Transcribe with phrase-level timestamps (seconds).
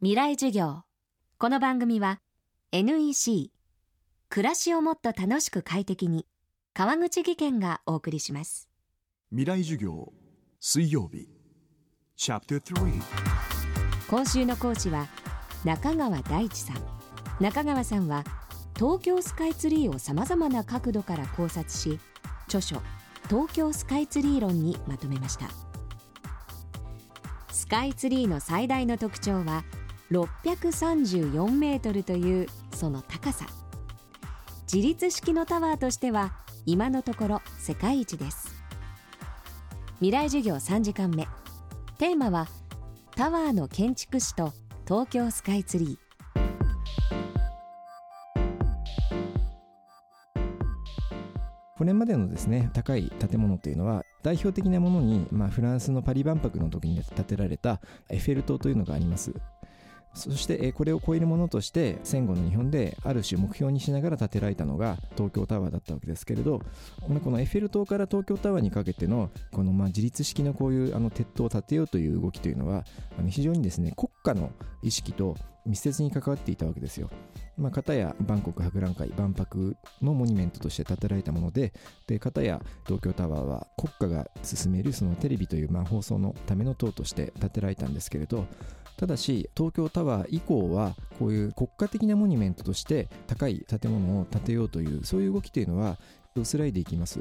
[0.00, 0.84] 未来授業。
[1.38, 2.20] この番組は
[2.70, 3.50] NEC
[4.28, 6.24] 暮らしをもっと楽しく快適に
[6.72, 8.68] 川口義賢がお送りします。
[9.30, 10.12] 未来授業
[10.60, 11.28] 水曜日。
[12.14, 13.02] チャプター3
[14.08, 15.08] 今週の講師は
[15.64, 16.76] 中川大地さん。
[17.40, 18.22] 中川さんは
[18.76, 21.98] 東京スカイツリーをさまざまな角度から考察し
[22.46, 22.80] 著書
[23.28, 25.48] 東京スカイツリー論にまとめました。
[27.50, 29.64] スカイツリーの最大の特徴は
[30.10, 33.46] 634メートルというその高さ。
[34.72, 36.32] 自立式のタワーとしては
[36.66, 38.54] 今のところ世界一です。
[39.96, 41.26] 未来授業3時間目。
[41.98, 42.46] テーマは
[43.16, 44.52] タワーの建築士と
[44.86, 46.08] 東京スカイツリー。
[51.76, 57.80] これまでのですね高い建物というのは代表的なものに、まあ、フランスのパリ万博の時に建てられた
[58.10, 59.32] エッフェル塔というのがあります。
[60.18, 66.60] そしてこれを超えるものとして戦後の日本である種目標にしながら建てられたのが東京タワーだったわけですけれど
[67.00, 72.84] このエッフェル塔から東京タワーにかけてのこのま自立式のこういうあの鉄塔を建てようという動きというのは
[73.28, 74.50] 非常にですね国家の
[74.82, 75.36] 意識と
[75.68, 77.10] 密接に関わっていたわけですよ。
[77.58, 81.72] まあ、片や万国博覧会万博のモニュメントとして建てられたもので
[82.06, 88.46] で片や東京タワーは国家が進めるそのテレビというまあ放送のための塔として建てられたんですけれど
[88.98, 95.98] ただし東京タワー以降はこういう国家的なモニュメントとして高い建物を建てようというそういう動きというのは
[96.34, 97.20] 薄らいでいきます。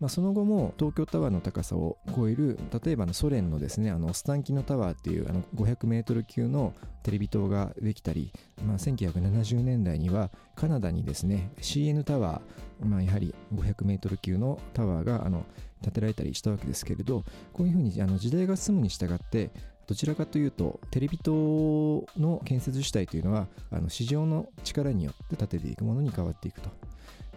[0.00, 8.32] まあ、その後も東京タワーの高さを超える例えばソ連のですねあのスタンキノタワーっていうあの500メートル級のテレビ塔ができたり、
[8.64, 15.44] まあ、1970年代にはカナダにですね CN タワー、まあ、やはり500メートル級のタワーがあの
[15.82, 19.50] 建てられたりしたわけですけれどこういうふうにあの時代が進むに従って
[19.90, 26.70] どちらかというとテレビ塔の建設主体というのはあの市場の力によって建てていくものに変わっていくと。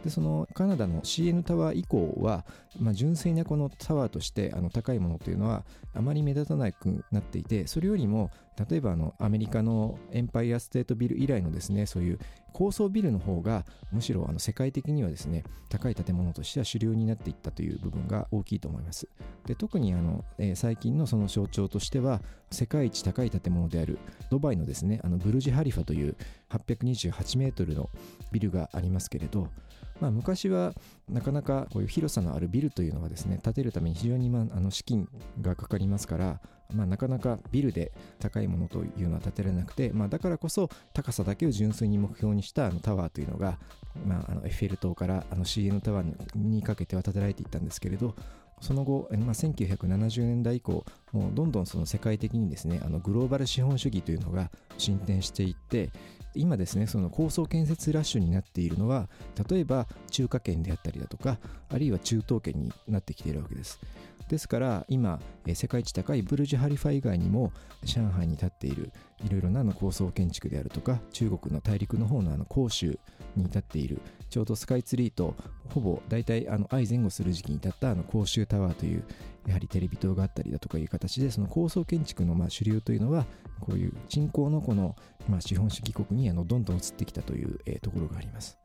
[0.03, 2.45] でそのカナダの CN タワー以降は、
[2.79, 5.63] まあ、純粋なこのタワーとしてあの高いものというのは
[5.95, 8.29] あまり目立たなくなっていてそれよりも
[8.69, 12.19] 例えばあのアメリカのエンパイアステートビル以来のですねそういう
[12.53, 19.09] 高層ビルの方がむしろあの世界的にはですね高い建物としては主流になっていったという部分が大きいと思います。
[19.45, 22.21] で特にあの、えー、最近のその象徴としては
[22.51, 23.97] 世界一高い建物である
[24.29, 26.15] ドバイのですねあのブルジ・ハリファという
[26.49, 27.89] 828メートルの
[28.31, 29.47] ビルがありますけれど
[30.03, 30.73] まあ、昔は
[31.09, 35.07] なかなかこういう広さのあるビルというのはですね建てるために非常に、まあ、あの資金
[35.39, 36.41] がかかりますから、
[36.73, 43.57] まあ、なかなかビルで高いものというのは建てられなくて、まあ、だからこそ高さだけを純粋に目標にしたあのタワーというのが、
[44.05, 48.15] まあ、あのエッフェル塔からあの CN タワーにかけては建てられていったんですけれど
[48.61, 55.91] その後、まあ、1970年代以降もうどんどんその世界的にですねあのグローバル資本主義というのが進展していって
[56.35, 59.07] 今ですねその高層建設ラッシュになっているのは
[59.49, 61.37] 例えば中華圏であったりだとか
[61.69, 63.79] あるいは中東圏になってきているわけです。
[64.29, 65.19] ですから今
[65.53, 67.51] 世界一高いブルジュ・ハリファ以外にも
[67.83, 68.91] 上海に立っている
[69.23, 72.97] いろいろなの高層建築であるとか中国の大陸の方のあの広州
[73.35, 75.35] に立っているちょうどスカイツリーと
[75.69, 79.03] ほぼ大体あの相前後する時期に立ったあの甲州タワーという
[79.47, 83.25] やはりテレビ塔があったりだとかいう形でその高層建築のま主流というのは
[83.59, 84.95] こういう人口のこの
[85.27, 88.57] ま資本主義国にあのどんどん移ってきたというところがあります。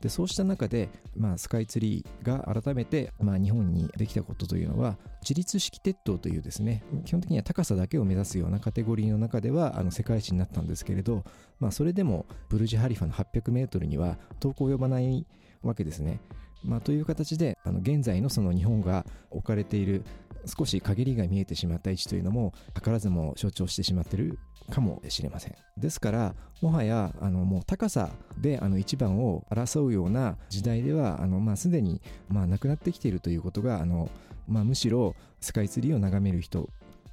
[0.00, 11.24] でそうした中で、まあ、スカイツリーが改めて、まあ、日本にできたことというのは自立式鉄塔というですね基本的には高さだけを目指すようなカテゴリーの中ではあの世界一になったんですけれど、
[11.58, 15.26] まあ、それでもブルジ・ハリファの800メートルには遠く及ばない
[15.62, 16.20] わけですね。
[16.64, 20.04] まあ、という形であの現在のその日本が置かれている
[20.46, 24.38] 少し陰りが見えてしまった位置というのも図らずも象徴してしまってる
[24.70, 34.10] かもしれませんですからもはやあのもう高さであの一番を争うような時代ではあの、まあ、すでに、まあ、なくなってきているということがあの、
[34.46, 36.68] まあ、むしろスカイツリーを眺める人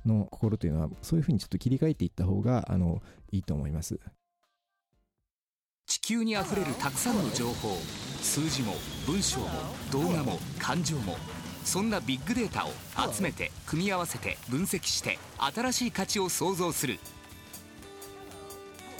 [0.05, 3.01] の心というのはそういうふうにちょっと切り替えていった方があの
[3.31, 4.00] いいと思います。
[6.05, 7.79] 球にあふれるたくさんの情報
[8.22, 8.75] 数字も
[9.07, 9.47] 文章も
[9.91, 11.17] 動画も感情も
[11.63, 16.99] そんなビッグデータを集めて組み合わせて分析して新しい価値を創造する。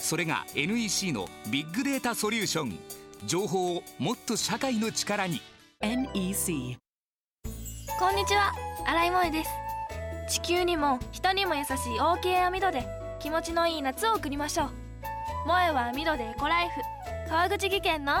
[0.00, 2.76] それが NEC のビッグデータソリューション
[3.24, 5.40] 情報をもっと社会の力に。
[5.82, 6.76] NEC
[8.00, 8.52] こんにちは。
[8.84, 9.50] 新井萌です。
[10.28, 12.84] 地球にも人にも優しい OK 網戸で
[13.20, 14.70] 気持ちのいい夏を送りましょう。
[15.44, 16.95] 萌えは網戸でエコライフ
[17.28, 18.12] 川口技研の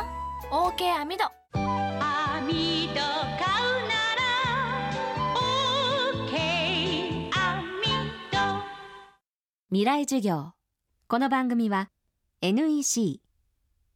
[0.50, 1.24] OK 網戸。
[1.54, 3.76] 網戸買う
[9.70, 10.54] 未来授業。
[11.06, 11.90] この番組は
[12.42, 13.20] NEC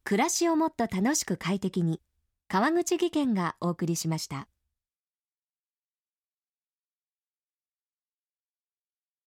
[0.05, 1.99] 暮らしをもっと楽しく快適に
[2.47, 4.47] 川口義賢がお送りしました。